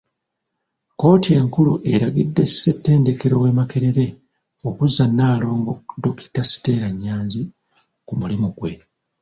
[0.93, 4.07] Kkooti enkulu eragidde Ssettendekero w'e Makerere
[4.67, 7.41] okuzza Nalongo Dokita Stella Nyanzi
[8.07, 8.71] ku mulimu gwe.